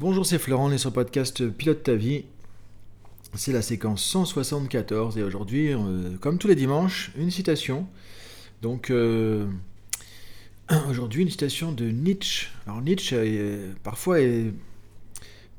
Bonjour, 0.00 0.24
c'est 0.24 0.38
Florent, 0.38 0.70
on 0.70 0.72
est 0.72 0.78
sur 0.78 0.88
le 0.88 0.94
podcast 0.94 1.46
Pilote 1.50 1.82
ta 1.82 1.94
vie. 1.94 2.24
C'est 3.34 3.52
la 3.52 3.60
séquence 3.60 4.02
174 4.02 5.18
et 5.18 5.22
aujourd'hui, 5.22 5.74
euh, 5.74 6.16
comme 6.22 6.38
tous 6.38 6.48
les 6.48 6.54
dimanches, 6.54 7.12
une 7.18 7.30
citation. 7.30 7.86
Donc 8.62 8.88
euh, 8.88 9.46
aujourd'hui, 10.88 11.20
une 11.20 11.28
citation 11.28 11.70
de 11.70 11.84
Nietzsche. 11.90 12.48
Alors 12.66 12.80
Nietzsche, 12.80 13.14
euh, 13.14 13.74
parfois, 13.82 14.22
est 14.22 14.54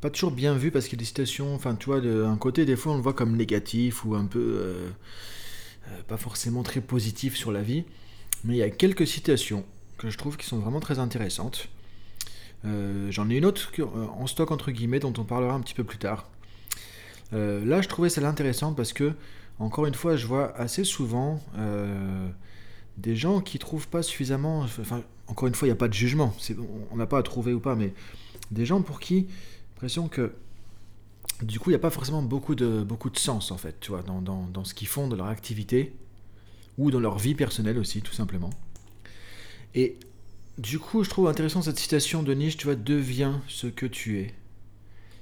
pas 0.01 0.09
toujours 0.09 0.31
bien 0.31 0.55
vu 0.55 0.71
parce 0.71 0.85
qu'il 0.87 0.97
y 0.97 0.99
a 0.99 1.03
des 1.03 1.05
citations, 1.05 1.53
enfin 1.53 1.75
tu 1.75 1.85
vois, 1.85 2.01
d'un 2.01 2.35
côté, 2.37 2.65
des 2.65 2.75
fois 2.75 2.93
on 2.93 2.95
le 2.95 3.03
voit 3.03 3.13
comme 3.13 3.37
négatif 3.37 4.05
ou 4.05 4.15
un 4.15 4.25
peu 4.25 4.75
pas 6.07 6.17
forcément 6.17 6.63
très 6.63 6.81
positif 6.81 7.37
sur 7.37 7.51
la 7.51 7.61
vie. 7.61 7.83
Mais 8.43 8.55
il 8.55 8.57
y 8.57 8.63
a 8.63 8.71
quelques 8.71 9.05
citations 9.05 9.63
que 9.99 10.09
je 10.09 10.17
trouve 10.17 10.35
qui 10.35 10.47
sont 10.47 10.57
vraiment 10.57 10.79
très 10.79 10.97
intéressantes. 10.97 11.69
Euh, 12.65 13.07
j'en 13.09 13.29
ai 13.29 13.37
une 13.37 13.45
autre 13.45 13.71
euh, 13.79 13.85
en 14.19 14.27
stock 14.27 14.51
entre 14.51 14.71
guillemets 14.71 14.99
dont 14.99 15.13
on 15.17 15.23
parlera 15.23 15.53
un 15.53 15.61
petit 15.61 15.73
peu 15.73 15.83
plus 15.83 15.97
tard. 15.97 16.29
Euh, 17.33 17.63
là, 17.65 17.81
je 17.81 17.87
trouvais 17.87 18.09
celle 18.09 18.25
intéressante 18.25 18.75
parce 18.75 18.93
que, 18.93 19.13
encore 19.59 19.85
une 19.85 19.93
fois, 19.93 20.15
je 20.15 20.27
vois 20.27 20.55
assez 20.57 20.83
souvent 20.83 21.41
des 22.97 23.15
gens 23.15 23.41
qui 23.41 23.57
trouvent 23.57 23.87
pas 23.87 24.03
suffisamment. 24.03 24.59
Enfin, 24.79 25.01
encore 25.27 25.47
une 25.47 25.55
fois, 25.55 25.67
il 25.67 25.71
n'y 25.71 25.75
a 25.75 25.77
pas 25.77 25.87
de 25.87 25.93
jugement. 25.93 26.35
On 26.91 26.97
n'a 26.97 27.05
pas 27.05 27.19
à 27.19 27.23
trouver 27.23 27.53
ou 27.53 27.59
pas, 27.59 27.75
mais 27.75 27.93
des 28.51 28.65
gens 28.65 28.81
pour 28.81 28.99
qui, 28.99 29.27
l'impression 29.75 30.07
que 30.07 30.33
du 31.41 31.59
coup, 31.59 31.69
il 31.69 31.73
n'y 31.73 31.77
a 31.77 31.79
pas 31.79 31.89
forcément 31.89 32.21
beaucoup 32.21 32.53
de, 32.53 32.83
beaucoup 32.83 33.09
de 33.09 33.17
sens 33.17 33.51
en 33.51 33.57
fait, 33.57 33.79
tu 33.79 33.91
vois, 33.91 34.03
dans, 34.03 34.21
dans, 34.21 34.47
dans 34.53 34.63
ce 34.63 34.73
qu'ils 34.73 34.87
font 34.87 35.07
de 35.07 35.15
leur 35.15 35.27
activité 35.27 35.93
ou 36.77 36.91
dans 36.91 36.99
leur 36.99 37.17
vie 37.17 37.33
personnelle 37.33 37.77
aussi, 37.79 38.01
tout 38.01 38.13
simplement. 38.13 38.51
Et 39.73 39.97
du 40.57 40.79
coup, 40.79 41.03
je 41.03 41.09
trouve 41.09 41.27
intéressant 41.27 41.61
cette 41.61 41.79
citation 41.79 42.23
de 42.23 42.33
Nietzsche, 42.33 42.57
tu 42.57 42.65
vois, 42.65 42.75
deviens 42.75 43.41
ce 43.47 43.67
que 43.67 43.85
tu 43.85 44.19
es. 44.19 44.33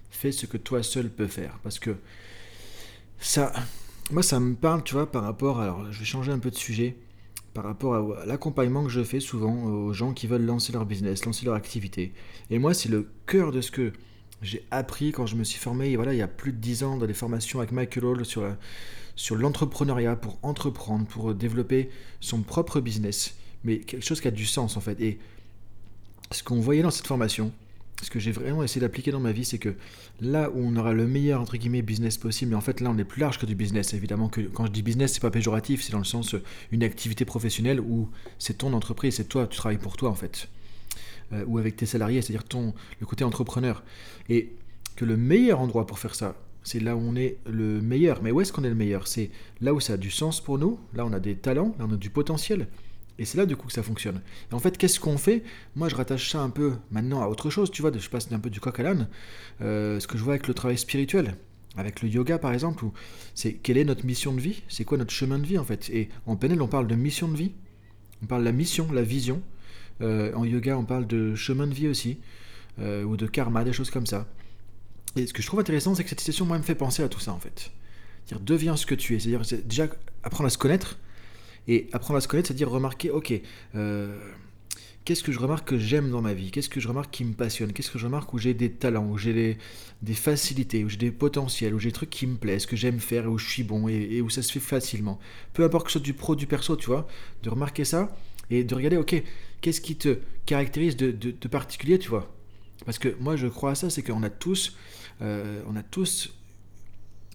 Fais 0.09 0.31
ce 0.31 0.45
que 0.45 0.57
toi 0.57 0.83
seul 0.83 1.09
peux 1.09 1.27
faire. 1.27 1.59
Parce 1.63 1.79
que 1.79 1.95
ça, 3.19 3.53
moi, 4.11 4.23
ça 4.23 4.39
me 4.39 4.55
parle, 4.55 4.83
tu 4.83 4.95
vois, 4.95 5.11
par 5.11 5.23
rapport, 5.23 5.59
alors 5.59 5.91
je 5.91 5.99
vais 5.99 6.05
changer 6.05 6.31
un 6.31 6.39
peu 6.39 6.49
de 6.49 6.55
sujet, 6.55 6.97
par 7.53 7.63
rapport 7.63 8.17
à 8.17 8.25
l'accompagnement 8.25 8.83
que 8.83 8.89
je 8.89 9.03
fais 9.03 9.19
souvent 9.19 9.63
aux 9.65 9.93
gens 9.93 10.13
qui 10.13 10.27
veulent 10.27 10.45
lancer 10.45 10.71
leur 10.71 10.85
business, 10.85 11.25
lancer 11.25 11.45
leur 11.45 11.55
activité. 11.55 12.13
Et 12.49 12.59
moi, 12.59 12.73
c'est 12.73 12.89
le 12.89 13.09
cœur 13.25 13.51
de 13.51 13.61
ce 13.61 13.71
que 13.71 13.91
j'ai 14.41 14.65
appris 14.71 15.11
quand 15.11 15.25
je 15.25 15.35
me 15.35 15.43
suis 15.43 15.59
formé, 15.59 15.95
voilà, 15.95 16.13
il 16.13 16.17
y 16.17 16.21
a 16.21 16.27
plus 16.27 16.53
de 16.53 16.57
10 16.57 16.83
ans, 16.83 16.97
dans 16.97 17.05
des 17.05 17.13
formations 17.13 17.59
avec 17.59 17.71
Michael 17.71 18.05
Hall 18.05 18.25
sur 18.25 19.35
l'entrepreneuriat, 19.35 20.15
pour 20.15 20.39
entreprendre, 20.43 21.05
pour 21.05 21.33
développer 21.33 21.89
son 22.19 22.41
propre 22.41 22.79
business 22.79 23.35
mais 23.63 23.79
quelque 23.79 24.05
chose 24.05 24.21
qui 24.21 24.27
a 24.27 24.31
du 24.31 24.45
sens 24.45 24.77
en 24.77 24.81
fait. 24.81 24.99
Et 25.01 25.19
ce 26.31 26.43
qu'on 26.43 26.59
voyait 26.59 26.81
dans 26.81 26.91
cette 26.91 27.07
formation, 27.07 27.51
ce 28.01 28.09
que 28.09 28.19
j'ai 28.19 28.31
vraiment 28.31 28.63
essayé 28.63 28.81
d'appliquer 28.81 29.11
dans 29.11 29.19
ma 29.19 29.31
vie, 29.31 29.45
c'est 29.45 29.57
que 29.57 29.75
là 30.21 30.49
où 30.49 30.59
on 30.59 30.75
aura 30.77 30.93
le 30.93 31.07
meilleur 31.07 31.41
entre 31.41 31.57
guillemets 31.57 31.81
business 31.81 32.17
possible, 32.17 32.51
mais 32.51 32.57
en 32.57 32.61
fait 32.61 32.81
là 32.81 32.89
on 32.89 32.97
est 32.97 33.03
plus 33.03 33.19
large 33.19 33.39
que 33.39 33.45
du 33.45 33.55
business. 33.55 33.93
Évidemment 33.93 34.29
que 34.29 34.41
quand 34.41 34.65
je 34.65 34.71
dis 34.71 34.81
business, 34.81 35.13
c'est 35.13 35.21
pas 35.21 35.31
péjoratif, 35.31 35.83
c'est 35.83 35.91
dans 35.91 35.99
le 35.99 36.05
sens 36.05 36.33
euh, 36.33 36.43
une 36.71 36.83
activité 36.83 37.25
professionnelle 37.25 37.79
où 37.79 38.09
c'est 38.37 38.59
ton 38.59 38.73
entreprise, 38.73 39.15
c'est 39.15 39.27
toi, 39.27 39.47
tu 39.47 39.57
travailles 39.57 39.77
pour 39.77 39.97
toi 39.97 40.09
en 40.09 40.15
fait, 40.15 40.47
euh, 41.33 41.43
ou 41.47 41.57
avec 41.57 41.75
tes 41.75 41.85
salariés, 41.85 42.21
c'est-à-dire 42.21 42.45
ton 42.45 42.73
le 42.99 43.05
côté 43.05 43.23
entrepreneur. 43.23 43.83
Et 44.29 44.53
que 44.95 45.05
le 45.05 45.17
meilleur 45.17 45.59
endroit 45.59 45.85
pour 45.85 45.99
faire 45.99 46.15
ça, 46.15 46.35
c'est 46.63 46.79
là 46.79 46.95
où 46.95 46.99
on 46.99 47.15
est 47.15 47.37
le 47.49 47.81
meilleur. 47.81 48.21
Mais 48.21 48.31
où 48.31 48.41
est-ce 48.41 48.51
qu'on 48.51 48.63
est 48.63 48.69
le 48.69 48.75
meilleur? 48.75 49.07
C'est 49.07 49.31
là 49.61 49.73
où 49.73 49.79
ça 49.79 49.93
a 49.93 49.97
du 49.97 50.11
sens 50.11 50.41
pour 50.41 50.57
nous, 50.57 50.79
là 50.93 51.05
on 51.05 51.13
a 51.13 51.19
des 51.19 51.35
talents, 51.35 51.73
là 51.79 51.85
on 51.89 51.93
a 51.93 51.97
du 51.97 52.09
potentiel. 52.09 52.67
Et 53.19 53.25
c'est 53.25 53.37
là 53.37 53.45
du 53.45 53.55
coup 53.57 53.67
que 53.67 53.73
ça 53.73 53.83
fonctionne. 53.83 54.21
En 54.51 54.59
fait, 54.59 54.77
qu'est-ce 54.77 54.99
qu'on 54.99 55.17
fait? 55.17 55.43
Moi, 55.75 55.89
je 55.89 55.95
rattache 55.95 56.31
ça 56.31 56.39
un 56.39 56.49
peu 56.49 56.73
maintenant 56.89 57.21
à 57.21 57.27
autre 57.27 57.49
chose, 57.49 57.69
tu 57.69 57.81
vois, 57.81 57.91
je 57.95 58.09
passe 58.09 58.31
un 58.31 58.39
peu 58.39 58.49
du 58.49 58.61
coq 58.61 58.79
à 58.79 58.83
l'âne. 58.83 59.09
Euh, 59.61 59.99
ce 59.99 60.07
que 60.07 60.17
je 60.17 60.23
vois 60.23 60.33
avec 60.33 60.47
le 60.47 60.53
travail 60.53 60.77
spirituel, 60.77 61.35
avec 61.75 62.01
le 62.01 62.07
yoga 62.07 62.39
par 62.39 62.53
exemple, 62.53 62.85
c'est 63.35 63.53
quelle 63.53 63.77
est 63.77 63.83
notre 63.83 64.05
mission 64.05 64.33
de 64.33 64.39
vie? 64.39 64.63
C'est 64.69 64.85
quoi 64.85 64.97
notre 64.97 65.11
chemin 65.11 65.37
de 65.37 65.45
vie 65.45 65.57
en 65.57 65.65
fait? 65.65 65.89
Et 65.89 66.07
en 66.25 66.37
PNL, 66.37 66.61
on 66.61 66.67
parle 66.67 66.87
de 66.87 66.95
mission 66.95 67.27
de 67.27 67.35
vie, 67.35 67.51
on 68.23 68.25
parle 68.25 68.41
de 68.41 68.45
la 68.45 68.53
mission, 68.53 68.89
la 68.91 69.03
vision. 69.03 69.41
Euh, 70.01 70.33
en 70.33 70.45
yoga, 70.45 70.77
on 70.77 70.85
parle 70.85 71.05
de 71.05 71.35
chemin 71.35 71.67
de 71.67 71.73
vie 71.73 71.89
aussi, 71.89 72.19
euh, 72.79 73.03
ou 73.03 73.17
de 73.17 73.27
karma, 73.27 73.65
des 73.65 73.73
choses 73.73 73.89
comme 73.89 74.05
ça. 74.05 74.27
Et 75.17 75.27
ce 75.27 75.33
que 75.33 75.41
je 75.41 75.47
trouve 75.47 75.59
intéressant, 75.59 75.93
c'est 75.93 76.03
que 76.03 76.09
cette 76.09 76.21
citation, 76.21 76.45
moi, 76.45 76.57
me 76.57 76.63
fait 76.63 76.75
penser 76.75 77.03
à 77.03 77.09
tout 77.09 77.19
ça 77.19 77.33
en 77.33 77.39
fait. 77.39 77.71
C'est-à-dire, 78.25 78.45
deviens 78.45 78.77
ce 78.77 78.85
que 78.85 78.95
tu 78.95 79.15
es. 79.15 79.19
C'est-à-dire, 79.19 79.63
déjà 79.65 79.87
apprendre 80.23 80.47
à 80.47 80.49
se 80.49 80.57
connaître, 80.57 80.97
et 81.67 81.87
apprendre 81.93 82.17
à 82.17 82.21
se 82.21 82.27
connaître, 82.27 82.47
c'est-à-dire 82.47 82.69
remarquer, 82.69 83.09
ok, 83.11 83.33
euh, 83.75 84.17
qu'est-ce 85.05 85.23
que 85.23 85.31
je 85.31 85.39
remarque 85.39 85.67
que 85.67 85.77
j'aime 85.77 86.11
dans 86.11 86.21
ma 86.21 86.33
vie? 86.33 86.51
Qu'est-ce 86.51 86.69
que 86.69 86.79
je 86.79 86.87
remarque 86.87 87.11
qui 87.11 87.25
me 87.25 87.33
passionne? 87.33 87.73
Qu'est-ce 87.73 87.89
que 87.89 87.97
je 87.97 88.05
remarque 88.05 88.33
où 88.33 88.37
j'ai 88.37 88.53
des 88.53 88.71
talents, 88.71 89.07
où 89.07 89.17
j'ai 89.17 89.57
des, 90.01 90.13
facilités, 90.13 90.83
où 90.83 90.89
j'ai 90.89 90.97
des 90.97 91.11
potentiels, 91.11 91.73
où 91.73 91.79
j'ai 91.79 91.89
des 91.89 91.93
trucs 91.93 92.09
qui 92.09 92.27
me 92.27 92.37
plaisent, 92.37 92.65
que 92.65 92.75
j'aime 92.75 92.99
faire 92.99 93.25
et 93.25 93.27
où 93.27 93.37
je 93.37 93.49
suis 93.49 93.63
bon 93.63 93.87
et, 93.87 94.21
où 94.21 94.29
ça 94.29 94.41
se 94.41 94.51
fait 94.51 94.59
facilement. 94.59 95.19
Peu 95.53 95.63
importe 95.63 95.87
que 95.87 95.91
ce 95.91 95.99
soit 95.99 96.05
du 96.05 96.13
pro, 96.13 96.35
du 96.35 96.47
perso, 96.47 96.75
tu 96.75 96.87
vois, 96.87 97.07
de 97.43 97.49
remarquer 97.49 97.85
ça 97.85 98.15
et 98.51 98.63
de 98.63 98.75
regarder, 98.75 98.97
ok, 98.97 99.21
qu'est-ce 99.61 99.81
qui 99.81 99.95
te 99.95 100.19
caractérise 100.45 100.95
de, 100.95 101.31
particulier, 101.47 101.99
tu 101.99 102.09
vois? 102.09 102.31
Parce 102.85 102.99
que 102.99 103.15
moi, 103.19 103.35
je 103.35 103.47
crois 103.47 103.71
à 103.71 103.75
ça, 103.75 103.89
c'est 103.89 104.03
qu'on 104.03 104.23
a 104.23 104.29
tous, 104.29 104.77
euh, 105.21 105.61
on 105.67 105.75
a 105.75 105.83
tous 105.83 106.33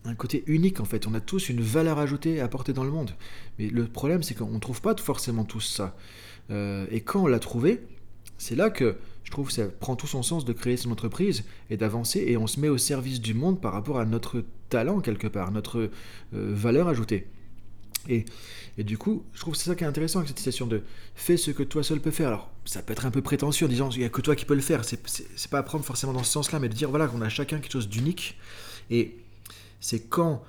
un 0.05 0.15
côté 0.15 0.45
unique 0.47 0.81
en 0.81 0.85
fait. 0.85 1.07
On 1.07 1.15
a 1.15 1.21
tous 1.21 1.49
une 1.49 1.61
valeur 1.61 1.99
ajoutée 1.99 2.41
à 2.41 2.45
apporter 2.45 2.73
dans 2.73 2.85
le 2.85 2.91
monde. 2.91 3.13
Mais 3.59 3.69
le 3.69 3.87
problème, 3.87 4.23
c'est 4.23 4.35
qu'on 4.35 4.51
ne 4.51 4.59
trouve 4.59 4.81
pas 4.81 4.95
forcément 4.97 5.45
tous 5.45 5.61
ça. 5.61 5.97
Euh, 6.51 6.87
et 6.91 7.01
quand 7.01 7.23
on 7.23 7.27
l'a 7.27 7.39
trouvé, 7.39 7.81
c'est 8.39 8.55
là 8.55 8.71
que 8.71 8.97
je 9.23 9.31
trouve 9.31 9.49
que 9.49 9.55
ça 9.55 9.67
prend 9.67 9.97
tout 9.97 10.07
son 10.07 10.23
sens 10.23 10.45
de 10.45 10.53
créer 10.53 10.77
son 10.77 10.91
entreprise 10.91 11.45
et 11.71 11.77
d'avancer 11.77 12.25
et 12.27 12.37
on 12.37 12.47
se 12.47 12.61
met 12.61 12.69
au 12.69 12.79
service 12.79 13.21
du 13.21 13.33
monde 13.33 13.61
par 13.61 13.73
rapport 13.73 13.99
à 13.99 14.05
notre 14.05 14.45
talent 14.69 15.01
quelque 15.01 15.27
part, 15.27 15.51
notre 15.51 15.79
euh, 15.79 15.91
valeur 16.33 16.89
ajoutée. 16.89 17.27
Et, 18.07 18.27
et, 18.77 18.85
du 18.85 18.99
coup, 18.99 19.25
je 19.33 19.41
trouve 19.41 19.55
que 19.55 19.59
c'est 19.59 19.71
ça 19.71 19.75
qui 19.75 19.83
est 19.83 19.87
intéressant 19.87 20.19
avec 20.19 20.29
cette 20.29 20.39
citation 20.39 20.67
de 20.67 20.83
fais 21.15 21.39
ce 21.39 21.51
que 21.51 21.63
toi 21.63 21.83
seul 21.83 22.01
peux 22.01 22.11
faire. 22.11 22.29
Alors, 22.29 22.51
ça 22.67 22.83
peut 22.83 22.93
être 22.93 23.07
un 23.07 23.11
peu 23.11 23.23
prétentieux 23.23 23.65
en 23.65 23.69
disant 23.71 23.89
il 23.91 24.01
n'y 24.01 24.05
a 24.05 24.11
que 24.11 24.21
toi 24.21 24.37
qui 24.37 24.45
peux 24.45 24.55
le 24.55 24.61
faire. 24.61 24.85
C'est 24.85 25.51
pas 25.51 25.59
apprendre 25.59 25.87
forcément 25.87 26.13
dans 26.13 26.23
ce 26.23 26.33
sens-là, 26.33 26.59
mais 26.59 26.69
de 26.69 26.75
dire 26.75 26.91
voilà 26.91 27.07
qu'on 27.07 27.23
a 27.23 27.31
chacun 27.31 27.61
quelque 27.61 27.73
chose 27.73 27.89
d'unique. 27.89 28.37
Et 28.91 29.17
c'est 29.85 30.01
quand 30.01 30.43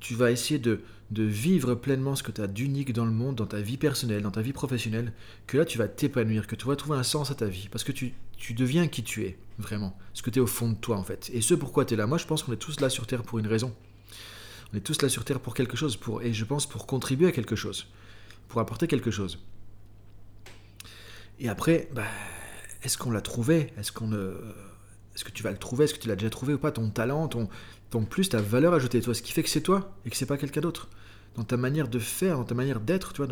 tu 0.00 0.14
vas 0.14 0.30
essayer 0.30 0.58
de, 0.58 0.82
vivre 1.10 1.74
pleinement 1.74 2.14
ce 2.14 2.22
que 2.22 2.30
tu 2.30 2.42
as 2.42 2.46
d'unique 2.46 2.92
dans 2.92 3.06
le 3.06 3.10
monde, 3.10 3.36
dans 3.36 3.46
ta 3.46 3.62
vie 3.62 3.78
personnelle, 3.78 4.20
dans 4.20 4.30
ta 4.30 4.42
vie 4.42 4.52
professionnelle, 4.52 5.14
que 5.46 5.56
là 5.56 5.64
tu 5.64 5.78
vas 5.78 5.88
t'épanouir, 5.88 6.46
que 6.46 6.56
tu 6.56 6.66
vas 6.66 6.76
trouver 6.76 6.98
un 6.98 7.02
sens 7.02 7.30
à 7.30 7.34
ta 7.34 7.46
vie, 7.46 7.68
parce 7.70 7.84
que 7.84 7.92
tu, 7.92 8.12
deviens 8.50 8.88
qui 8.88 9.02
tu 9.02 9.24
es, 9.24 9.38
vraiment, 9.58 9.96
ce 10.12 10.20
que 10.20 10.28
tu 10.28 10.40
es 10.40 10.42
au 10.42 10.46
fond 10.46 10.68
de 10.68 10.74
toi 10.74 10.98
en 10.98 11.04
fait. 11.04 11.30
Et 11.32 11.40
ce 11.40 11.54
pourquoi 11.54 11.86
tu 11.86 11.94
es 11.94 11.96
là, 11.96 12.06
moi 12.06 12.18
je 12.18 12.26
pense 12.26 12.42
qu'on 12.42 12.52
est 12.52 12.56
tous 12.56 12.80
là 12.80 12.90
sur 12.90 13.06
Terre 13.06 13.22
pour 13.22 13.38
une 13.38 13.46
raison. 13.46 13.74
On 14.74 14.76
est 14.76 14.82
tous 14.82 15.00
là 15.00 15.08
sur 15.08 15.24
Terre 15.24 15.40
pour 15.40 15.54
quelque 15.54 15.76
chose, 15.76 15.96
pour, 15.96 16.20
et 16.20 16.34
je 16.34 16.44
pense 16.44 16.66
pour 16.66 16.86
contribuer 16.86 17.28
à 17.28 17.32
quelque 17.32 17.56
chose, 17.56 17.86
pour 18.48 18.60
apporter 18.60 18.88
quelque 18.88 19.10
chose. 19.10 19.38
Et 21.40 21.48
après, 21.48 21.88
bah, 21.94 22.04
est-ce 22.82 22.98
qu'on 22.98 23.10
l'a 23.10 23.22
trouvé? 23.22 23.72
Est-ce 23.78 23.90
qu'on 23.90 24.12
est-ce 25.14 25.24
que 25.24 25.30
tu 25.30 25.42
vas 25.42 25.50
le 25.50 25.58
trouver? 25.58 25.84
Est-ce 25.84 25.94
que 25.94 26.00
tu 26.00 26.08
l'as 26.08 26.16
déjà 26.16 26.30
trouvé 26.30 26.54
ou 26.54 26.58
pas? 26.58 26.72
Ton 26.72 26.90
talent, 26.90 27.28
ton, 27.28 27.48
plus, 28.04 28.28
ta 28.28 28.40
valeur 28.40 28.72
ajoutée, 28.72 29.00
toi, 29.00 29.14
ce 29.14 29.22
qui 29.22 29.32
fait 29.32 29.42
que 29.42 29.48
c'est 29.48 29.60
toi 29.60 29.94
et 30.06 30.10
que 30.10 30.16
c'est 30.16 30.26
pas 30.26 30.38
quelqu'un 30.38 30.60
d'autre. 30.60 30.88
Dans 31.36 31.44
ta 31.44 31.56
manière 31.56 31.88
de 31.88 31.98
faire, 31.98 32.36
dans 32.36 32.44
ta 32.44 32.54
manière 32.54 32.80
d'être, 32.80 33.12
tu. 33.12 33.22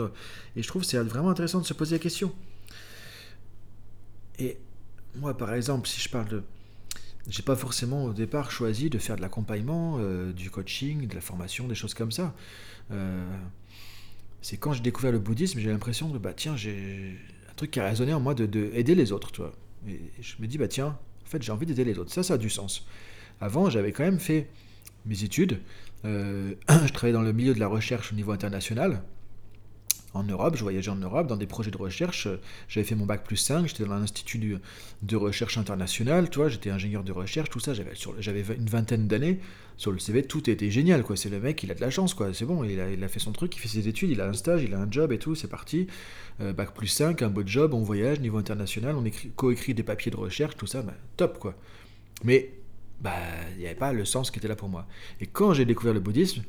Et 0.56 0.62
je 0.62 0.68
trouve 0.68 0.82
que 0.82 0.88
c'est 0.88 0.98
vraiment 0.98 1.30
intéressant 1.30 1.60
de 1.60 1.66
se 1.66 1.74
poser 1.74 1.96
la 1.96 1.98
question. 1.98 2.32
Et 4.38 4.58
moi, 5.14 5.36
par 5.36 5.52
exemple, 5.54 5.88
si 5.88 6.00
je 6.00 6.08
parle 6.08 6.28
de. 6.28 6.42
J'ai 7.28 7.42
pas 7.42 7.56
forcément 7.56 8.04
au 8.06 8.12
départ 8.14 8.50
choisi 8.50 8.88
de 8.88 8.98
faire 8.98 9.16
de 9.16 9.20
l'accompagnement, 9.20 9.96
euh, 9.98 10.32
du 10.32 10.50
coaching, 10.50 11.06
de 11.06 11.14
la 11.14 11.20
formation, 11.20 11.68
des 11.68 11.74
choses 11.74 11.92
comme 11.92 12.10
ça. 12.10 12.34
Euh, 12.90 13.28
c'est 14.40 14.56
quand 14.56 14.72
j'ai 14.72 14.80
découvert 14.80 15.12
le 15.12 15.18
bouddhisme, 15.18 15.60
j'ai 15.60 15.70
l'impression 15.70 16.08
de, 16.08 16.16
bah 16.18 16.32
tiens, 16.32 16.56
j'ai 16.56 17.18
un 17.50 17.54
truc 17.54 17.70
qui 17.72 17.80
a 17.80 17.86
résonné 17.86 18.14
en 18.14 18.20
moi 18.20 18.34
de, 18.34 18.46
de 18.46 18.70
aider 18.72 18.94
les 18.94 19.12
autres, 19.12 19.30
tu. 19.32 19.42
Et 19.86 20.00
je 20.22 20.36
me 20.40 20.46
dis, 20.46 20.56
bah 20.56 20.66
tiens, 20.66 20.86
en 20.86 21.09
fait, 21.30 21.42
j'ai 21.42 21.52
envie 21.52 21.66
d'aider 21.66 21.84
les 21.84 21.98
autres. 21.98 22.12
Ça, 22.12 22.22
ça 22.22 22.34
a 22.34 22.38
du 22.38 22.50
sens. 22.50 22.86
Avant, 23.40 23.70
j'avais 23.70 23.92
quand 23.92 24.04
même 24.04 24.20
fait 24.20 24.48
mes 25.06 25.24
études. 25.24 25.60
Euh, 26.04 26.54
je 26.68 26.92
travaillais 26.92 27.14
dans 27.14 27.22
le 27.22 27.32
milieu 27.32 27.54
de 27.54 27.60
la 27.60 27.68
recherche 27.68 28.12
au 28.12 28.14
niveau 28.14 28.32
international. 28.32 29.02
En 30.12 30.24
Europe, 30.24 30.56
je 30.56 30.62
voyageais 30.62 30.90
en 30.90 30.96
Europe 30.96 31.28
dans 31.28 31.36
des 31.36 31.46
projets 31.46 31.70
de 31.70 31.76
recherche. 31.76 32.26
J'avais 32.68 32.84
fait 32.84 32.96
mon 32.96 33.06
bac 33.06 33.24
plus 33.24 33.36
5, 33.36 33.68
j'étais 33.68 33.84
dans 33.84 33.92
un 33.92 34.02
institut 34.02 34.58
de, 35.02 35.16
recherche 35.16 35.56
internationale, 35.56 36.30
tu 36.30 36.38
vois, 36.38 36.48
j'étais 36.48 36.70
ingénieur 36.70 37.04
de 37.04 37.12
recherche, 37.12 37.48
tout 37.48 37.60
ça, 37.60 37.72
j'avais 37.74 38.42
une 38.56 38.68
vingtaine 38.68 39.06
d'années. 39.06 39.40
Sur 39.76 39.92
le 39.92 39.98
CV, 39.98 40.22
tout 40.24 40.50
était 40.50 40.70
génial, 40.70 41.02
quoi. 41.02 41.16
C'est 41.16 41.30
le 41.30 41.40
mec, 41.40 41.62
il 41.62 41.70
a 41.70 41.74
de 41.74 41.80
la 41.80 41.88
chance, 41.88 42.12
quoi. 42.12 42.34
C'est 42.34 42.44
bon, 42.44 42.64
il 42.64 43.02
a, 43.02 43.08
fait 43.08 43.18
son 43.18 43.32
truc, 43.32 43.56
il 43.56 43.60
fait 43.60 43.68
ses 43.68 43.88
études, 43.88 44.10
il 44.10 44.20
a 44.20 44.28
un 44.28 44.34
stage, 44.34 44.62
il 44.62 44.74
a 44.74 44.78
un 44.78 44.90
job 44.90 45.10
et 45.10 45.18
tout, 45.18 45.34
c'est 45.34 45.48
parti. 45.48 45.86
Euh, 46.40 46.52
bac 46.52 46.74
plus 46.74 46.88
5, 46.88 47.22
un 47.22 47.30
beau 47.30 47.42
job, 47.46 47.72
on 47.72 47.80
voyage, 47.80 48.20
niveau 48.20 48.36
international, 48.36 48.96
on 48.96 49.04
écrit, 49.06 49.30
coécrit 49.36 49.72
des 49.72 49.82
papiers 49.82 50.10
de 50.10 50.16
recherche, 50.16 50.56
tout 50.56 50.66
ça, 50.66 50.82
bah, 50.82 50.92
top, 51.16 51.38
quoi. 51.38 51.54
Mais 52.24 52.50
bah, 53.00 53.14
il 53.52 53.60
n'y 53.60 53.66
avait 53.66 53.74
pas 53.74 53.92
le 53.92 54.04
sens 54.04 54.30
qui 54.30 54.38
était 54.38 54.48
là 54.48 54.56
pour 54.56 54.68
moi. 54.68 54.86
Et 55.20 55.26
quand 55.26 55.54
j'ai 55.54 55.64
découvert 55.64 55.94
le 55.94 56.00
bouddhisme, 56.00 56.42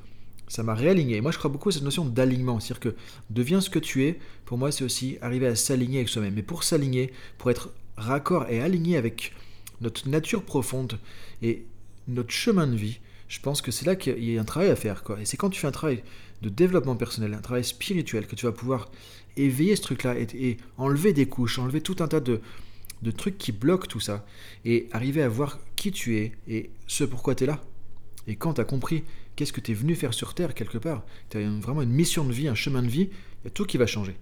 ça 0.51 0.63
m'a 0.63 0.75
réaligné. 0.75 1.21
moi, 1.21 1.31
je 1.31 1.37
crois 1.37 1.49
beaucoup 1.49 1.69
à 1.69 1.71
cette 1.71 1.83
notion 1.83 2.03
d'alignement. 2.03 2.59
C'est-à-dire 2.59 2.81
que 2.81 2.95
deviens 3.29 3.61
ce 3.61 3.69
que 3.69 3.79
tu 3.79 4.03
es, 4.03 4.19
pour 4.43 4.57
moi, 4.57 4.69
c'est 4.69 4.83
aussi 4.83 5.17
arriver 5.21 5.47
à 5.47 5.55
s'aligner 5.55 5.99
avec 5.99 6.09
soi-même. 6.09 6.33
Mais 6.33 6.43
pour 6.43 6.65
s'aligner, 6.65 7.13
pour 7.37 7.51
être 7.51 7.71
raccord 7.95 8.47
et 8.49 8.59
aligné 8.59 8.97
avec 8.97 9.31
notre 9.79 10.09
nature 10.09 10.43
profonde 10.43 10.99
et 11.41 11.65
notre 12.09 12.31
chemin 12.31 12.67
de 12.67 12.75
vie, 12.75 12.99
je 13.29 13.39
pense 13.39 13.61
que 13.61 13.71
c'est 13.71 13.85
là 13.85 13.95
qu'il 13.95 14.21
y 14.21 14.37
a 14.37 14.41
un 14.41 14.43
travail 14.43 14.69
à 14.69 14.75
faire. 14.75 15.05
Quoi. 15.05 15.21
Et 15.21 15.25
c'est 15.25 15.37
quand 15.37 15.49
tu 15.49 15.57
fais 15.57 15.67
un 15.67 15.71
travail 15.71 16.03
de 16.41 16.49
développement 16.49 16.97
personnel, 16.97 17.33
un 17.33 17.39
travail 17.39 17.63
spirituel, 17.63 18.27
que 18.27 18.35
tu 18.35 18.45
vas 18.45 18.51
pouvoir 18.51 18.91
éveiller 19.37 19.77
ce 19.77 19.83
truc-là 19.83 20.15
et, 20.19 20.57
enlever 20.77 21.13
des 21.13 21.27
couches, 21.27 21.59
enlever 21.59 21.79
tout 21.79 21.95
un 22.01 22.09
tas 22.09 22.19
de, 22.19 22.41
de 23.03 23.11
trucs 23.11 23.37
qui 23.37 23.53
bloquent 23.53 23.87
tout 23.87 24.01
ça, 24.01 24.25
et 24.65 24.89
arriver 24.91 25.23
à 25.23 25.29
voir 25.29 25.59
qui 25.77 25.93
tu 25.93 26.17
es 26.17 26.33
et 26.49 26.71
ce 26.87 27.05
pourquoi 27.05 27.35
tu 27.35 27.45
es 27.45 27.47
là. 27.47 27.63
Et 28.27 28.35
quand 28.35 28.55
tu 28.55 28.61
as 28.61 28.65
compris 28.65 29.05
qu'est-ce 29.41 29.53
que 29.53 29.59
tu 29.59 29.71
es 29.71 29.73
venu 29.73 29.95
faire 29.95 30.13
sur 30.13 30.35
Terre 30.35 30.53
quelque 30.53 30.77
part, 30.77 31.03
tu 31.31 31.37
as 31.39 31.49
vraiment 31.49 31.81
une 31.81 31.89
mission 31.89 32.23
de 32.23 32.31
vie, 32.31 32.47
un 32.47 32.53
chemin 32.53 32.83
de 32.83 32.87
vie, 32.87 33.09
il 33.41 33.45
y 33.45 33.47
a 33.47 33.49
tout 33.49 33.65
qui 33.65 33.77
va 33.77 33.87
changer. 33.87 34.15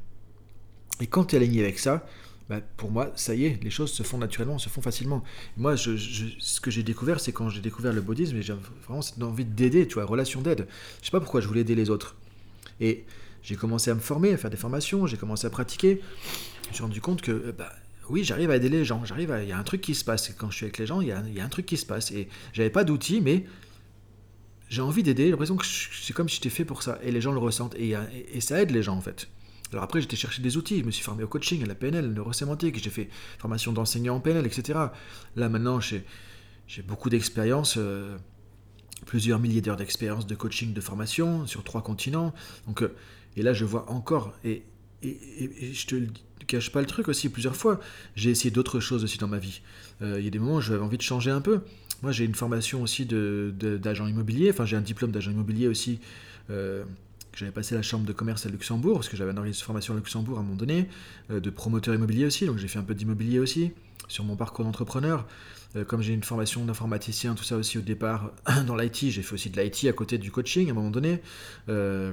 Et 1.01 1.07
quand 1.07 1.25
tu 1.25 1.35
es 1.35 1.39
aligné 1.39 1.61
avec 1.61 1.77
ça, 1.77 2.07
bah, 2.49 2.61
pour 2.77 2.89
moi, 2.89 3.11
ça 3.15 3.35
y 3.35 3.43
est, 3.43 3.61
les 3.61 3.69
choses 3.69 3.91
se 3.91 4.01
font 4.01 4.17
naturellement, 4.17 4.57
se 4.59 4.69
font 4.69 4.81
facilement. 4.81 5.21
Moi, 5.57 5.75
ce 5.75 6.61
que 6.61 6.71
j'ai 6.71 6.83
découvert, 6.83 7.19
c'est 7.19 7.33
quand 7.33 7.49
j'ai 7.49 7.59
découvert 7.59 7.91
le 7.91 7.99
bouddhisme, 7.99 8.39
j'ai 8.39 8.53
vraiment 8.87 9.01
cette 9.01 9.21
envie 9.21 9.43
d'aider, 9.43 9.89
tu 9.89 9.95
vois, 9.95 10.05
relation 10.05 10.41
d'aide. 10.41 10.67
Je 11.01 11.07
sais 11.07 11.11
pas 11.11 11.19
pourquoi 11.19 11.41
je 11.41 11.49
voulais 11.49 11.61
aider 11.61 11.75
les 11.75 11.89
autres. 11.89 12.15
Et 12.79 13.03
j'ai 13.43 13.57
commencé 13.57 13.91
à 13.91 13.95
me 13.95 13.99
former, 13.99 14.31
à 14.31 14.37
faire 14.37 14.49
des 14.49 14.55
formations, 14.55 15.05
j'ai 15.05 15.17
commencé 15.17 15.45
à 15.45 15.49
pratiquer. 15.49 16.01
Je 16.63 16.69
me 16.69 16.73
suis 16.75 16.83
rendu 16.83 17.01
compte 17.01 17.21
que, 17.21 17.53
bah, 17.57 17.73
oui, 18.09 18.23
j'arrive 18.23 18.51
à 18.51 18.55
aider 18.55 18.69
les 18.69 18.85
gens, 18.85 19.03
j'arrive 19.03 19.37
il 19.43 19.49
y 19.49 19.51
a 19.51 19.57
un 19.57 19.63
truc 19.63 19.81
qui 19.81 19.95
se 19.95 20.05
passe. 20.05 20.33
Quand 20.37 20.49
je 20.49 20.55
suis 20.55 20.63
avec 20.63 20.77
les 20.77 20.85
gens, 20.85 21.01
il 21.01 21.07
y 21.07 21.11
y 21.11 21.41
a 21.41 21.45
un 21.45 21.49
truc 21.49 21.65
qui 21.65 21.75
se 21.75 21.85
passe. 21.85 22.11
Et 22.11 22.29
j'avais 22.53 22.69
pas 22.69 22.85
d'outils, 22.85 23.19
mais 23.19 23.45
j'ai 24.69 24.81
envie 24.81 25.03
d'aider, 25.03 25.25
j'ai 25.25 25.31
l'impression 25.31 25.57
que 25.57 25.65
c'est 25.65 26.13
comme 26.13 26.29
si 26.29 26.35
j'étais 26.35 26.49
fait 26.49 26.65
pour 26.65 26.83
ça. 26.83 26.99
Et 27.03 27.11
les 27.11 27.21
gens 27.21 27.31
le 27.31 27.39
ressentent. 27.39 27.75
et, 27.75 27.95
ça 28.39 28.61
aide 28.61 28.71
les 28.71 28.83
gens, 28.83 28.95
en 28.95 29.01
fait. 29.01 29.27
Alors 29.71 29.83
après, 29.83 30.01
j'étais 30.01 30.15
chercher 30.15 30.41
des 30.41 30.57
outils, 30.57 30.79
je 30.79 30.85
me 30.85 30.91
suis 30.91 31.03
formé 31.03 31.23
au 31.23 31.27
coaching, 31.27 31.63
à 31.63 31.67
la 31.67 31.75
PNL, 31.75 32.11
neurosémantique, 32.11 32.81
j'ai 32.81 32.89
fait 32.89 33.09
formation 33.37 33.71
d'enseignant 33.71 34.15
en 34.15 34.19
PNL, 34.19 34.45
etc. 34.45 34.79
Là 35.35 35.49
maintenant, 35.49 35.79
j'ai 35.79 36.03
beaucoup 36.87 37.09
d'expérience, 37.09 37.75
euh, 37.77 38.17
plusieurs 39.05 39.39
milliers 39.39 39.61
d'heures 39.61 39.77
d'expérience 39.77 40.25
de 40.25 40.33
coaching, 40.33 40.73
de 40.73 40.81
formation 40.81 41.45
sur 41.45 41.63
trois 41.63 41.83
continents. 41.83 42.33
Donc, 42.65 42.81
euh, 42.81 42.95
et 43.35 43.43
là, 43.43 43.53
je 43.53 43.63
vois 43.63 43.89
encore, 43.91 44.33
et, 44.43 44.63
et, 45.03 45.73
je 45.73 45.85
te 45.85 45.95
cache 46.47 46.71
pas 46.71 46.81
le 46.81 46.87
truc 46.87 47.07
aussi, 47.07 47.29
plusieurs 47.29 47.55
fois, 47.55 47.79
j'ai 48.15 48.31
essayé 48.31 48.49
d'autres 48.49 48.79
choses 48.79 49.03
aussi 49.03 49.19
dans 49.19 49.27
ma 49.27 49.37
vie. 49.37 49.61
Euh, 50.01 50.15
il 50.17 50.25
y 50.25 50.27
a 50.27 50.31
des 50.31 50.39
moments 50.39 50.55
où 50.55 50.61
j'avais 50.61 50.81
envie 50.81 50.97
de 50.97 51.03
changer 51.03 51.29
un 51.29 51.41
peu. 51.41 51.61
Moi, 52.01 52.11
j'ai 52.11 52.25
une 52.25 52.35
formation 52.35 52.81
aussi 52.81 53.05
d'agent 53.05 54.07
immobilier, 54.07 54.49
enfin 54.51 54.65
j'ai 54.65 54.77
un 54.77 54.81
diplôme 54.81 55.11
d'agent 55.11 55.31
immobilier 55.31 55.67
aussi 55.67 55.99
j'avais 57.39 57.51
passé 57.51 57.75
la 57.75 57.81
chambre 57.81 58.05
de 58.05 58.13
commerce 58.13 58.45
à 58.45 58.49
Luxembourg, 58.49 58.95
parce 58.95 59.09
que 59.09 59.17
j'avais 59.17 59.31
une 59.31 59.53
formation 59.53 59.93
à 59.93 59.97
Luxembourg 59.97 60.37
à 60.37 60.41
un 60.41 60.43
moment 60.43 60.55
donné, 60.55 60.89
euh, 61.31 61.39
de 61.39 61.49
promoteur 61.49 61.95
immobilier 61.95 62.25
aussi, 62.25 62.45
donc 62.45 62.57
j'ai 62.57 62.67
fait 62.67 62.79
un 62.79 62.83
peu 62.83 62.95
d'immobilier 62.95 63.39
aussi, 63.39 63.71
sur 64.07 64.23
mon 64.23 64.35
parcours 64.35 64.65
d'entrepreneur. 64.65 65.25
Euh, 65.75 65.85
comme 65.85 66.01
j'ai 66.01 66.13
une 66.13 66.23
formation 66.23 66.65
d'informaticien, 66.65 67.35
tout 67.35 67.43
ça 67.43 67.55
aussi 67.55 67.77
au 67.77 67.81
départ 67.81 68.31
dans 68.67 68.75
l'IT, 68.75 69.09
j'ai 69.09 69.21
fait 69.21 69.33
aussi 69.33 69.49
de 69.49 69.61
l'IT 69.61 69.85
à 69.85 69.93
côté 69.93 70.17
du 70.17 70.31
coaching 70.31 70.67
à 70.67 70.71
un 70.71 70.73
moment 70.73 70.89
donné. 70.89 71.21
Euh, 71.69 72.11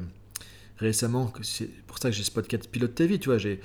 récemment, 0.78 1.32
c'est 1.42 1.70
pour 1.86 1.98
ça 1.98 2.10
que 2.10 2.16
j'ai 2.16 2.22
ce 2.22 2.30
podcast 2.30 2.68
Pilote 2.70 3.00
vie, 3.00 3.18
tu 3.18 3.28
vois, 3.28 3.38
j'ai 3.38 3.60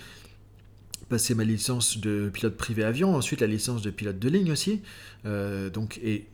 passé 1.12 1.36
ma 1.36 1.44
licence 1.44 1.98
de 2.00 2.30
pilote 2.34 2.58
privé 2.58 2.84
avion, 2.84 3.16
ensuite 3.16 3.42
la 3.42 3.48
licence 3.48 3.82
de 3.84 3.92
pilote 3.92 4.18
de 4.18 4.30
ligne 4.30 4.52
aussi. 4.52 4.82
donc, 5.24 6.00
et 6.04 6.28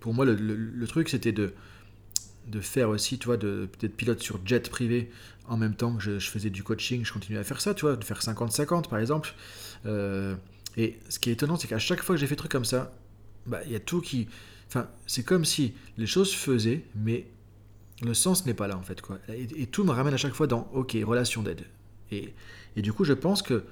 pour 0.00 0.14
moi, 0.14 0.24
le 0.24 0.86
truc, 0.86 1.08
c'était 1.08 1.32
de 1.32 1.52
de 2.48 2.60
faire 2.60 2.88
aussi, 2.88 3.18
tu 3.18 3.26
vois, 3.26 3.36
de 3.36 3.68
peut-être 3.78 3.94
pilote 3.96 4.20
sur 4.20 4.40
jet 4.44 4.68
privé 4.70 5.10
en 5.46 5.56
même 5.56 5.74
temps 5.74 5.94
que 5.96 6.02
je, 6.02 6.18
faisais 6.18 6.50
du 6.50 6.62
coaching, 6.62 7.04
je 7.04 7.12
continuais 7.12 7.40
à 7.40 7.44
faire 7.44 7.60
ça, 7.60 7.74
tu 7.74 7.82
vois, 7.82 7.96
de 7.96 8.04
faire 8.04 8.20
50-50 8.20 8.88
par 8.88 8.98
exemple. 8.98 9.34
Euh, 9.86 10.34
et 10.76 10.98
ce 11.08 11.18
qui 11.18 11.30
est 11.30 11.34
étonnant, 11.34 11.56
c'est 11.56 11.68
qu'à 11.68 11.78
chaque 11.78 12.02
fois 12.02 12.14
que 12.14 12.20
j'ai 12.20 12.26
fait 12.26 12.34
des 12.34 12.38
trucs 12.38 12.52
comme 12.52 12.64
ça, 12.64 12.94
bah, 13.46 13.60
il 13.66 13.72
y 13.72 13.76
a 13.76 13.80
tout 13.80 14.00
qui. 14.00 14.28
Enfin, 14.66 14.88
c'est 15.06 15.22
comme 15.22 15.44
si 15.44 15.74
les 15.96 16.06
choses 16.06 16.34
faisaient, 16.34 16.84
mais 16.94 17.26
le 18.02 18.14
sens 18.14 18.44
n'est 18.46 18.54
pas 18.54 18.68
là 18.68 18.76
en 18.76 18.82
fait, 18.82 19.00
quoi. 19.00 19.18
Et, 19.28 19.66
tout 19.66 19.84
me 19.84 19.92
ramène 19.92 20.14
à 20.14 20.18
chaque 20.18 20.34
fois 20.34 20.46
dans, 20.46 20.68
ok, 20.72 20.96
relation 21.04 21.42
d'aide. 21.42 21.62
Et, 22.10 22.34
et, 22.76 22.82
du 22.82 22.92
coup, 22.92 23.04
je 23.04 23.14
pense 23.14 23.42
que 23.42 23.64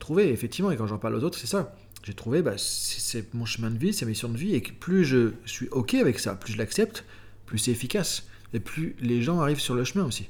trouvé, 0.00 0.30
effectivement, 0.30 0.72
et 0.72 0.76
quand 0.76 0.88
j'en 0.88 0.98
parle 0.98 1.14
aux 1.14 1.22
autres, 1.22 1.38
c'est 1.38 1.46
ça. 1.46 1.76
J'ai 2.02 2.14
trouvé, 2.14 2.42
bah, 2.42 2.54
c'est 2.56 3.32
mon 3.34 3.44
chemin 3.44 3.70
de 3.70 3.78
vie, 3.78 3.92
c'est 3.92 4.04
ma 4.04 4.10
mission 4.10 4.28
de 4.28 4.36
vie, 4.36 4.54
et 4.54 4.62
que 4.62 4.72
plus 4.72 5.04
je 5.04 5.32
suis 5.44 5.68
ok 5.68 5.94
avec 5.94 6.18
ça, 6.18 6.34
plus 6.34 6.54
je 6.54 6.58
l'accepte, 6.58 7.04
plus 7.46 7.58
c'est 7.58 7.70
efficace, 7.70 8.26
et 8.52 8.60
plus 8.60 8.96
les 9.00 9.22
gens 9.22 9.40
arrivent 9.40 9.60
sur 9.60 9.74
le 9.74 9.84
chemin 9.84 10.04
aussi. 10.04 10.28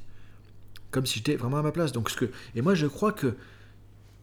Comme 0.91 1.05
si 1.05 1.19
j'étais 1.19 1.35
vraiment 1.35 1.57
à 1.57 1.61
ma 1.61 1.71
place. 1.71 1.91
Donc 1.91 2.09
ce 2.09 2.17
que, 2.17 2.29
et 2.55 2.61
moi 2.61 2.75
je 2.75 2.85
crois 2.85 3.13
que 3.13 3.35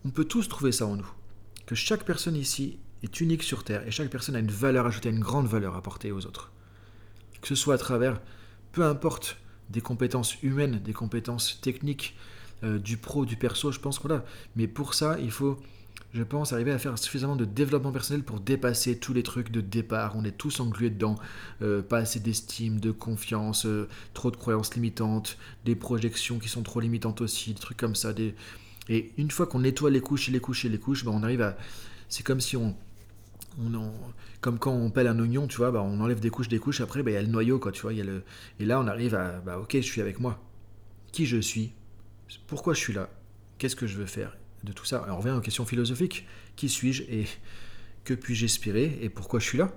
on 0.04 0.10
peut 0.10 0.24
tous 0.24 0.48
trouver 0.48 0.70
ça 0.70 0.86
en 0.86 0.96
nous. 0.96 1.10
Que 1.66 1.74
chaque 1.74 2.04
personne 2.04 2.36
ici 2.36 2.78
est 3.02 3.20
unique 3.20 3.42
sur 3.42 3.64
Terre 3.64 3.86
et 3.86 3.90
chaque 3.90 4.10
personne 4.10 4.36
a 4.36 4.38
une 4.38 4.50
valeur 4.50 4.86
ajoutée, 4.86 5.08
une 5.08 5.20
grande 5.20 5.46
valeur 5.46 5.74
apportée 5.76 6.12
aux 6.12 6.26
autres. 6.26 6.52
Que 7.40 7.48
ce 7.48 7.54
soit 7.54 7.74
à 7.74 7.78
travers, 7.78 8.20
peu 8.72 8.84
importe, 8.84 9.38
des 9.70 9.80
compétences 9.80 10.40
humaines, 10.42 10.80
des 10.82 10.92
compétences 10.92 11.60
techniques, 11.60 12.16
euh, 12.64 12.78
du 12.78 12.96
pro, 12.96 13.24
du 13.24 13.36
perso, 13.36 13.72
je 13.72 13.80
pense, 13.80 14.00
voilà. 14.00 14.24
Mais 14.56 14.66
pour 14.66 14.94
ça, 14.94 15.18
il 15.20 15.30
faut 15.30 15.58
je 16.14 16.22
pense, 16.22 16.52
arriver 16.52 16.72
à 16.72 16.78
faire 16.78 16.98
suffisamment 16.98 17.36
de 17.36 17.44
développement 17.44 17.92
personnel 17.92 18.22
pour 18.22 18.40
dépasser 18.40 18.98
tous 18.98 19.12
les 19.12 19.22
trucs 19.22 19.50
de 19.50 19.60
départ. 19.60 20.14
On 20.16 20.24
est 20.24 20.36
tous 20.36 20.60
englués 20.60 20.90
dedans. 20.90 21.16
Euh, 21.60 21.82
pas 21.82 21.98
assez 21.98 22.18
d'estime, 22.18 22.80
de 22.80 22.90
confiance, 22.90 23.66
euh, 23.66 23.88
trop 24.14 24.30
de 24.30 24.36
croyances 24.36 24.74
limitantes, 24.74 25.36
des 25.64 25.74
projections 25.74 26.38
qui 26.38 26.48
sont 26.48 26.62
trop 26.62 26.80
limitantes 26.80 27.20
aussi, 27.20 27.52
des 27.52 27.60
trucs 27.60 27.76
comme 27.76 27.94
ça. 27.94 28.12
Des... 28.12 28.34
Et 28.88 29.12
une 29.18 29.30
fois 29.30 29.46
qu'on 29.46 29.60
nettoie 29.60 29.90
les 29.90 30.00
couches 30.00 30.28
et 30.28 30.32
les 30.32 30.40
couches 30.40 30.64
et 30.64 30.70
les 30.70 30.78
couches, 30.78 31.04
ben 31.04 31.12
on 31.12 31.22
arrive 31.22 31.42
à. 31.42 31.56
C'est 32.08 32.22
comme 32.24 32.40
si 32.40 32.56
on. 32.56 32.74
on 33.60 33.92
Comme 34.40 34.58
quand 34.58 34.72
on 34.72 34.90
pèle 34.90 35.08
un 35.08 35.18
oignon, 35.18 35.46
tu 35.46 35.58
vois, 35.58 35.70
ben 35.70 35.80
on 35.80 36.00
enlève 36.00 36.20
des 36.20 36.30
couches, 36.30 36.48
des 36.48 36.58
couches, 36.58 36.80
après 36.80 37.02
ben, 37.02 37.10
il 37.10 37.14
y 37.14 37.18
a 37.18 37.22
le 37.22 37.28
noyau, 37.28 37.58
quoi, 37.58 37.70
tu 37.70 37.82
vois. 37.82 37.92
Y 37.92 38.00
a 38.00 38.04
le... 38.04 38.22
Et 38.60 38.64
là, 38.64 38.80
on 38.80 38.86
arrive 38.86 39.14
à. 39.14 39.40
Bah, 39.40 39.58
ok, 39.58 39.74
je 39.74 39.80
suis 39.80 40.00
avec 40.00 40.20
moi. 40.20 40.40
Qui 41.12 41.26
je 41.26 41.38
suis? 41.38 41.72
Pourquoi 42.46 42.74
je 42.74 42.80
suis 42.80 42.92
là? 42.92 43.10
Qu'est-ce 43.58 43.76
que 43.76 43.86
je 43.86 43.96
veux 43.96 44.06
faire 44.06 44.36
de 44.64 44.72
tout 44.72 44.84
ça? 44.84 45.06
on 45.08 45.16
revient 45.18 45.30
aux 45.30 45.40
questions 45.40 45.66
philosophiques. 45.66 46.26
Qui 46.56 46.68
suis-je 46.68 47.02
et 47.04 47.26
que 48.04 48.14
puis-je 48.14 48.44
espérer 48.44 48.98
et 49.00 49.08
pourquoi 49.08 49.40
je 49.40 49.46
suis 49.46 49.58
là? 49.58 49.76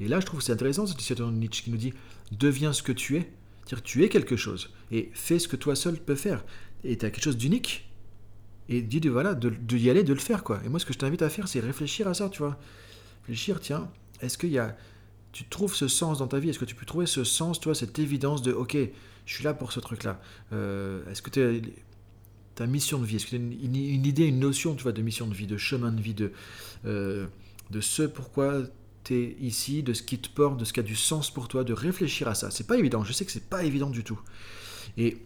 Et 0.00 0.08
là, 0.08 0.20
je 0.20 0.26
trouve 0.26 0.40
que 0.40 0.46
c'est 0.46 0.52
intéressant, 0.52 0.86
cette 0.86 1.00
citation 1.00 1.30
de 1.30 1.36
Nietzsche 1.36 1.62
qui 1.64 1.70
nous 1.70 1.76
dit 1.76 1.92
Deviens 2.32 2.72
ce 2.72 2.82
que 2.82 2.92
tu 2.92 3.16
es. 3.16 3.30
Dire 3.66 3.82
tu 3.82 4.02
es 4.02 4.08
quelque 4.08 4.36
chose 4.36 4.72
et 4.90 5.10
fais 5.12 5.38
ce 5.38 5.46
que 5.46 5.56
toi 5.56 5.76
seul 5.76 5.98
peux 5.98 6.14
faire. 6.14 6.44
Et 6.84 6.96
tu 6.96 7.04
as 7.04 7.10
quelque 7.10 7.24
chose 7.24 7.36
d'unique. 7.36 7.90
Et 8.70 8.82
dis 8.82 9.00
de 9.00 9.10
voilà, 9.10 9.34
de, 9.34 9.76
y 9.76 9.90
aller, 9.90 10.04
de 10.04 10.12
le 10.12 10.18
faire 10.18 10.44
quoi. 10.44 10.60
Et 10.64 10.68
moi, 10.68 10.78
ce 10.78 10.86
que 10.86 10.92
je 10.92 10.98
t'invite 10.98 11.22
à 11.22 11.28
faire, 11.28 11.48
c'est 11.48 11.60
réfléchir 11.60 12.08
à 12.08 12.14
ça, 12.14 12.28
tu 12.28 12.38
vois. 12.38 12.58
Réfléchir, 13.22 13.60
tiens, 13.60 13.90
est-ce 14.20 14.38
qu'il 14.38 14.50
y 14.50 14.58
a 14.58 14.76
tu 15.32 15.44
trouves 15.44 15.74
ce 15.74 15.88
sens 15.88 16.18
dans 16.18 16.26
ta 16.26 16.38
vie? 16.38 16.50
Est-ce 16.50 16.58
que 16.58 16.64
tu 16.64 16.74
peux 16.74 16.86
trouver 16.86 17.06
ce 17.06 17.24
sens, 17.24 17.60
toi, 17.60 17.74
cette 17.74 17.98
évidence 17.98 18.42
de 18.42 18.52
OK, 18.52 18.76
je 19.26 19.34
suis 19.34 19.44
là 19.44 19.54
pour 19.54 19.72
ce 19.72 19.80
truc-là? 19.80 20.20
Euh, 20.52 21.08
Est-ce 21.10 21.22
que 21.22 21.30
tu 21.30 21.62
ta 22.54 22.66
mission 22.66 22.98
de 22.98 23.06
vie 23.06 23.16
Est-ce 23.16 23.26
que 23.26 23.30
tu 23.30 23.36
as 23.36 23.38
une, 23.38 23.76
idée, 23.76 24.24
une 24.24 24.40
notion 24.40 24.74
tu 24.74 24.82
vois, 24.82 24.92
de 24.92 25.00
mission 25.00 25.28
de 25.28 25.34
vie, 25.34 25.46
de 25.46 25.56
chemin 25.56 25.92
de 25.92 26.00
vie, 26.00 26.14
de, 26.14 26.32
euh, 26.86 27.26
ce 27.80 28.02
pourquoi 28.02 28.62
tu 29.04 29.14
es 29.14 29.36
ici, 29.40 29.84
de 29.84 29.92
ce 29.92 30.02
qui 30.02 30.18
te 30.18 30.28
porte, 30.28 30.58
de 30.58 30.64
ce 30.64 30.72
qui 30.72 30.80
a 30.80 30.82
du 30.82 30.96
sens 30.96 31.30
pour 31.30 31.46
toi, 31.46 31.62
de 31.62 31.72
réfléchir 31.72 32.26
à 32.26 32.34
ça? 32.34 32.50
C'est 32.50 32.66
pas 32.66 32.76
évident, 32.76 33.04
je 33.04 33.12
sais 33.12 33.24
que 33.24 33.30
c'est 33.30 33.48
pas 33.48 33.62
évident 33.64 33.90
du 33.90 34.02
tout. 34.02 34.20
Et 34.96 35.18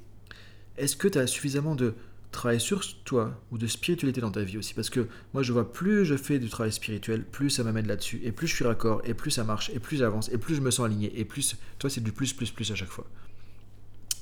est-ce 0.76 0.96
que 0.96 1.08
tu 1.08 1.18
as 1.18 1.26
suffisamment 1.26 1.74
de 1.74 1.94
travail 2.32 2.60
sur 2.60 2.82
toi 3.04 3.40
ou 3.50 3.58
de 3.58 3.66
spiritualité 3.66 4.20
dans 4.20 4.30
ta 4.30 4.42
vie 4.42 4.58
aussi 4.58 4.74
Parce 4.74 4.90
que 4.90 5.06
moi 5.34 5.42
je 5.42 5.52
vois 5.52 5.72
plus 5.72 6.04
je 6.04 6.16
fais 6.16 6.38
du 6.38 6.48
travail 6.48 6.72
spirituel, 6.72 7.24
plus 7.24 7.50
ça 7.50 7.62
m'amène 7.62 7.86
là-dessus, 7.86 8.20
et 8.24 8.32
plus 8.32 8.48
je 8.48 8.54
suis 8.54 8.64
raccord, 8.64 9.02
et 9.04 9.14
plus 9.14 9.30
ça 9.30 9.44
marche, 9.44 9.70
et 9.70 9.78
plus 9.78 9.98
j'avance, 9.98 10.28
et 10.30 10.38
plus 10.38 10.56
je 10.56 10.60
me 10.60 10.70
sens 10.70 10.86
aligné, 10.86 11.18
et 11.18 11.24
plus, 11.24 11.56
toi 11.78 11.88
c'est 11.88 12.02
du 12.02 12.12
plus, 12.12 12.32
plus, 12.32 12.50
plus 12.50 12.70
à 12.72 12.74
chaque 12.74 12.90
fois. 12.90 13.06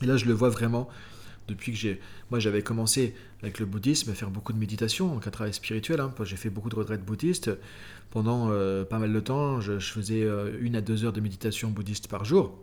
Et 0.03 0.07
là 0.07 0.17
je 0.17 0.27
le 0.27 0.33
vois 0.33 0.51
vraiment 0.51 0.91
depuis 1.51 1.73
que 1.73 1.79
j'ai. 1.79 2.01
Moi, 2.31 2.41
j'avais 2.41 2.63
commencé 2.63 3.15
avec 3.43 3.59
le 3.59 3.67
bouddhisme 3.67 4.11
à 4.11 4.15
faire 4.15 4.31
beaucoup 4.31 4.53
de 4.53 4.59
méditation, 4.59 5.13
donc 5.13 5.27
un 5.27 5.31
travail 5.31 5.53
spirituel. 5.53 6.01
Hein. 6.01 6.15
J'ai 6.23 6.37
fait 6.37 6.51
beaucoup 6.51 6.71
de 6.71 6.77
retraites 6.77 7.05
bouddhistes. 7.05 7.51
Pendant 8.11 8.49
euh, 8.51 8.85
pas 8.85 8.99
mal 8.99 9.13
de 9.13 9.21
temps, 9.21 9.61
je, 9.61 9.79
faisais 9.79 10.23
euh, 10.23 10.57
une 10.61 10.77
à 10.77 10.81
deux 10.81 11.05
heures 11.05 11.13
de 11.13 11.21
méditation 11.21 11.71
bouddhiste 11.71 12.09
par 12.09 12.25
jour. 12.25 12.57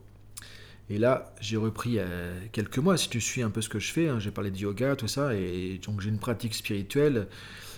Et 0.89 0.97
là, 0.97 1.33
j'ai 1.41 1.57
repris 1.57 1.99
a 1.99 2.05
quelques 2.51 2.77
mois, 2.77 2.97
si 2.97 3.09
tu 3.09 3.19
suis 3.19 3.41
un 3.41 3.49
peu 3.49 3.61
ce 3.61 3.69
que 3.69 3.79
je 3.79 3.91
fais, 3.91 4.07
hein, 4.07 4.19
j'ai 4.19 4.31
parlé 4.31 4.51
de 4.51 4.57
yoga, 4.57 4.95
tout 4.95 5.07
ça, 5.07 5.35
et 5.35 5.79
donc 5.85 5.99
j'ai 6.01 6.09
une 6.09 6.19
pratique 6.19 6.53
spirituelle, 6.53 7.27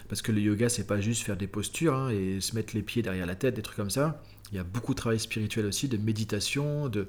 parce 0.10 0.22
que 0.22 0.32
le 0.32 0.42
yoga, 0.42 0.70
c'est 0.70 0.86
pas 0.86 1.02
juste 1.02 1.24
faire 1.24 1.38
des 1.38 1.48
postures 1.48 1.96
hein, 1.96 2.10
et 2.10 2.40
se 2.40 2.56
mettre 2.56 2.76
les 2.76 2.84
pieds 2.84 3.02
derrière 3.02 3.26
la 3.26 3.36
tête, 3.36 3.56
des 3.56 3.62
trucs 3.62 3.78
comme 3.78 3.90
ça. 3.90 4.22
Il 4.52 4.58
y 4.58 4.60
a 4.60 4.64
beaucoup 4.64 4.94
de 4.94 5.00
travail 5.00 5.20
spirituel 5.20 5.66
aussi, 5.66 5.88
de 5.88 5.98
méditation, 5.98 6.90
de, 6.90 7.08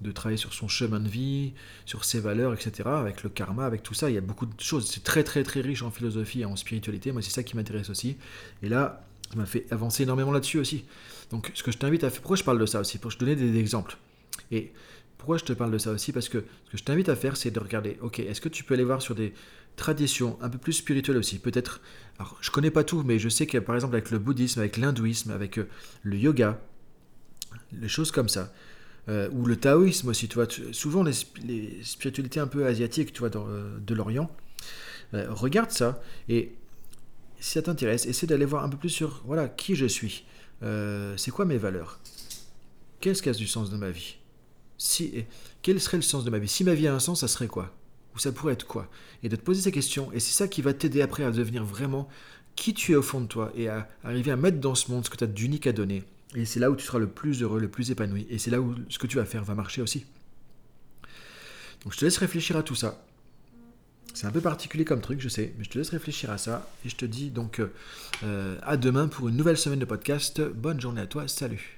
de 0.00 0.12
travailler 0.12 0.36
sur 0.36 0.52
son 0.52 0.68
chemin 0.68 1.00
de 1.00 1.08
vie, 1.08 1.52
sur 1.84 2.04
ses 2.04 2.20
valeurs, 2.20 2.54
etc. 2.54 2.88
Avec 2.88 3.22
le 3.22 3.30
karma, 3.30 3.66
avec 3.66 3.82
tout 3.82 3.94
ça, 3.94 4.10
il 4.10 4.14
y 4.14 4.18
a 4.18 4.20
beaucoup 4.20 4.46
de 4.46 4.60
choses. 4.60 4.88
C'est 4.88 5.02
très 5.02 5.24
très 5.24 5.42
très 5.42 5.60
riche 5.60 5.82
en 5.82 5.90
philosophie 5.90 6.42
et 6.42 6.44
en 6.44 6.54
spiritualité. 6.56 7.12
Moi, 7.12 7.22
c'est 7.22 7.30
ça 7.30 7.42
qui 7.42 7.56
m'intéresse 7.56 7.90
aussi. 7.90 8.16
Et 8.62 8.68
là, 8.68 9.04
ça 9.30 9.36
m'a 9.36 9.46
fait 9.46 9.66
avancer 9.72 10.04
énormément 10.04 10.30
là-dessus 10.30 10.58
aussi. 10.58 10.84
Donc, 11.30 11.50
ce 11.54 11.62
que 11.62 11.72
je 11.72 11.78
t'invite 11.78 12.04
à 12.04 12.10
faire, 12.10 12.20
pourquoi 12.20 12.36
je 12.36 12.44
parle 12.44 12.60
de 12.60 12.66
ça 12.66 12.80
aussi? 12.80 12.98
Pour 12.98 13.12
te 13.12 13.18
donner 13.18 13.34
des 13.34 13.58
exemples. 13.58 13.96
Et 14.52 14.72
pourquoi 15.18 15.38
je 15.38 15.44
te 15.44 15.52
parle 15.52 15.70
de 15.70 15.78
ça 15.78 15.90
aussi 15.90 16.12
Parce 16.12 16.28
que 16.28 16.44
ce 16.66 16.70
que 16.72 16.76
je 16.76 16.84
t'invite 16.84 17.08
à 17.08 17.16
faire, 17.16 17.36
c'est 17.36 17.50
de 17.50 17.58
regarder, 17.58 17.98
ok, 18.00 18.20
est-ce 18.20 18.40
que 18.40 18.48
tu 18.48 18.64
peux 18.64 18.74
aller 18.74 18.84
voir 18.84 19.02
sur 19.02 19.14
des, 19.14 19.32
traditions 19.76 20.38
un 20.40 20.48
peu 20.48 20.58
plus 20.58 20.72
spirituelles 20.72 21.18
aussi. 21.18 21.38
Peut-être, 21.38 21.80
alors 22.18 22.36
je 22.40 22.50
connais 22.50 22.70
pas 22.70 22.82
tout, 22.82 23.02
mais 23.04 23.18
je 23.18 23.28
sais 23.28 23.46
que 23.46 23.58
par 23.58 23.74
exemple 23.74 23.94
avec 23.94 24.10
le 24.10 24.18
bouddhisme, 24.18 24.60
avec 24.60 24.76
l'hindouisme, 24.78 25.30
avec 25.30 25.58
euh, 25.58 25.68
le 26.02 26.16
yoga, 26.16 26.60
les 27.72 27.88
choses 27.88 28.10
comme 28.10 28.28
ça, 28.28 28.52
euh, 29.08 29.28
ou 29.30 29.44
le 29.44 29.56
taoïsme 29.56 30.08
aussi, 30.08 30.28
tu 30.28 30.34
vois, 30.34 30.48
souvent 30.72 31.04
les, 31.04 31.12
spiritualités 31.82 32.40
un 32.40 32.46
peu 32.46 32.66
asiatiques, 32.66 33.12
tu 33.12 33.20
vois, 33.20 33.30
euh, 33.36 33.78
de 33.78 33.94
l'Orient, 33.94 34.30
regarde 35.12 35.70
ça 35.70 36.02
et 36.28 36.52
si 37.38 37.52
ça 37.52 37.62
t'intéresse, 37.62 38.06
essaie 38.06 38.26
d'aller 38.26 38.44
voir 38.44 38.64
un 38.64 38.68
peu 38.68 38.76
plus 38.76 38.88
sur 38.88 39.22
voilà 39.24 39.48
qui 39.48 39.76
je 39.76 39.86
suis, 39.86 40.24
c'est 40.60 41.30
quoi 41.30 41.44
mes 41.44 41.58
valeurs, 41.58 42.00
qu'est-ce 43.00 43.22
qui 43.22 43.28
a 43.28 43.32
du 43.32 43.46
sens 43.46 43.70
dans 43.70 43.78
ma 43.78 43.90
vie, 43.90 44.16
si 44.78 45.24
quel 45.62 45.80
serait 45.80 45.96
le 45.96 46.02
sens 46.02 46.24
de 46.24 46.30
ma 46.30 46.38
vie, 46.38 46.48
si 46.48 46.64
ma 46.64 46.74
vie 46.74 46.86
a 46.86 46.94
un 46.94 46.98
sens, 46.98 47.20
ça 47.20 47.28
serait 47.28 47.48
quoi? 47.48 47.74
Ou 48.14 48.18
ça 48.18 48.32
pourrait 48.32 48.54
être 48.54 48.66
quoi? 48.66 48.88
Et 49.22 49.28
de 49.28 49.36
te 49.36 49.42
poser 49.42 49.62
ces 49.62 49.72
questions, 49.72 50.12
et 50.12 50.20
c'est 50.20 50.32
ça 50.32 50.48
qui 50.48 50.62
va 50.62 50.72
t'aider 50.72 51.02
après 51.02 51.24
à 51.24 51.30
devenir 51.30 51.64
vraiment 51.64 52.08
qui 52.54 52.72
tu 52.72 52.92
es 52.92 52.94
au 52.94 53.02
fond 53.02 53.20
de 53.20 53.26
toi, 53.26 53.52
et 53.54 53.68
à 53.68 53.88
arriver 54.04 54.30
à 54.30 54.36
mettre 54.36 54.58
dans 54.58 54.74
ce 54.74 54.90
monde 54.90 55.04
ce 55.04 55.10
que 55.10 55.16
tu 55.16 55.24
as 55.24 55.26
d'unique 55.26 55.66
à 55.66 55.72
donner. 55.72 56.02
Et 56.34 56.44
c'est 56.44 56.60
là 56.60 56.70
où 56.70 56.76
tu 56.76 56.84
seras 56.84 56.98
le 56.98 57.08
plus 57.08 57.42
heureux, 57.42 57.60
le 57.60 57.68
plus 57.68 57.90
épanoui, 57.90 58.26
et 58.30 58.38
c'est 58.38 58.50
là 58.50 58.60
où 58.60 58.74
ce 58.88 58.98
que 58.98 59.06
tu 59.06 59.16
vas 59.16 59.24
faire 59.24 59.44
va 59.44 59.54
marcher 59.54 59.82
aussi. 59.82 60.06
Donc 61.84 61.92
je 61.92 61.98
te 61.98 62.04
laisse 62.04 62.18
réfléchir 62.18 62.56
à 62.56 62.62
tout 62.62 62.74
ça. 62.74 63.02
C'est 64.14 64.26
un 64.26 64.30
peu 64.30 64.40
particulier 64.40 64.86
comme 64.86 65.02
truc, 65.02 65.20
je 65.20 65.28
sais, 65.28 65.52
mais 65.58 65.64
je 65.64 65.68
te 65.68 65.76
laisse 65.76 65.90
réfléchir 65.90 66.30
à 66.30 66.38
ça, 66.38 66.70
et 66.84 66.88
je 66.88 66.96
te 66.96 67.04
dis 67.04 67.30
donc 67.30 67.60
euh, 68.22 68.58
à 68.62 68.78
demain 68.78 69.08
pour 69.08 69.28
une 69.28 69.36
nouvelle 69.36 69.58
semaine 69.58 69.78
de 69.78 69.84
podcast. 69.84 70.40
Bonne 70.40 70.80
journée 70.80 71.02
à 71.02 71.06
toi, 71.06 71.28
salut 71.28 71.75